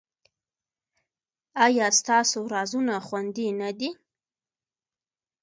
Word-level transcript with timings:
ایا 1.65 1.87
ستاسو 1.99 2.39
رازونه 2.53 2.95
خوندي 3.07 3.47
نه 3.61 3.69
دي؟ 3.79 3.89